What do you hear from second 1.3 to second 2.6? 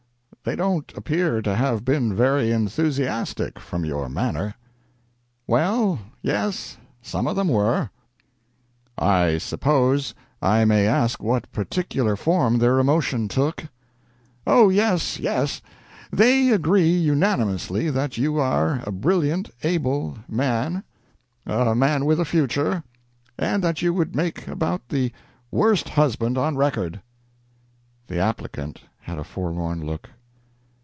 to have been very